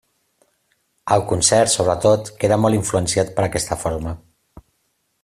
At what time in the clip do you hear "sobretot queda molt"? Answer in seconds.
1.73-2.79